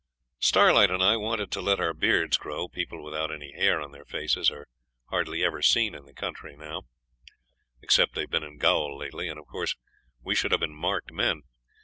[0.39, 2.67] Starlight and I wanted to let our beards grow.
[2.67, 4.67] People without any hair on their faces are
[5.11, 6.85] hardly ever seen in the country now,
[7.83, 9.75] except they've been in gaol lately, and of course
[10.23, 11.43] we should have been marked men.